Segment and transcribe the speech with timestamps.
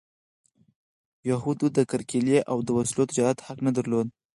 [1.29, 4.07] یهودو د کرکیلې او د وسلو تجارت حق نه درلود.